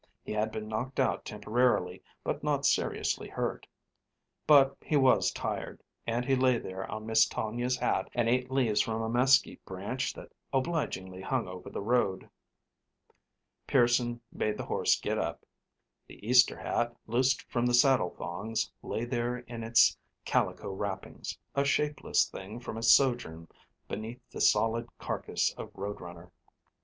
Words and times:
He 0.23 0.31
had 0.31 0.51
been 0.51 0.67
knocked 0.67 0.99
out 0.99 1.25
temporarily, 1.25 2.01
but 2.23 2.43
not 2.43 2.65
seriously 2.65 3.29
hurt. 3.29 3.67
But 4.47 4.75
he 4.81 4.97
was 4.97 5.31
tired, 5.31 5.83
and 6.07 6.25
he 6.25 6.35
lay 6.35 6.57
there 6.57 6.89
on 6.89 7.05
Miss 7.05 7.27
Tonia's 7.27 7.77
hat 7.77 8.09
and 8.15 8.27
ate 8.27 8.49
leaves 8.49 8.81
from 8.81 9.03
a 9.03 9.09
mesquite 9.09 9.63
branch 9.63 10.15
that 10.15 10.31
obligingly 10.51 11.21
hung 11.21 11.47
over 11.47 11.69
the 11.69 11.83
road. 11.83 12.27
Pearson 13.67 14.19
made 14.31 14.57
the 14.57 14.65
horse 14.65 14.99
get 14.99 15.19
up. 15.19 15.45
The 16.07 16.15
Easter 16.27 16.57
hat, 16.57 16.95
loosed 17.05 17.43
from 17.43 17.67
the 17.67 17.73
saddle 17.75 18.09
thongs, 18.09 18.71
lay 18.81 19.05
there 19.05 19.37
in 19.37 19.61
its 19.63 19.95
calico 20.25 20.71
wrappings, 20.73 21.37
a 21.53 21.63
shapeless 21.63 22.25
thing 22.27 22.59
from 22.59 22.75
its 22.75 22.91
sojourn 22.91 23.47
beneath 23.87 24.27
the 24.31 24.41
solid 24.41 24.89
carcass 24.97 25.53
of 25.59 25.69
Road 25.75 26.01
Runner. 26.01 26.31